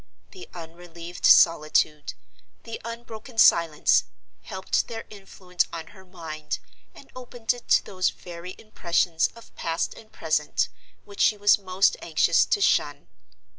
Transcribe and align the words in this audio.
The 0.31 0.49
unrelieved 0.55 1.27
solitude, 1.27 2.15
the 2.63 2.81
unbroken 2.83 3.37
silence, 3.37 4.05
helped 4.41 4.87
their 4.87 5.05
influence 5.11 5.67
on 5.71 5.87
her 5.93 6.03
mind 6.03 6.57
and 6.95 7.11
opened 7.15 7.53
it 7.53 7.67
to 7.67 7.85
those 7.85 8.09
very 8.09 8.55
impressions 8.57 9.29
of 9.35 9.55
past 9.55 9.93
and 9.93 10.11
present 10.11 10.69
which 11.05 11.19
she 11.21 11.37
was 11.37 11.59
most 11.59 11.97
anxious 12.01 12.45
to 12.45 12.61
shun. 12.61 13.09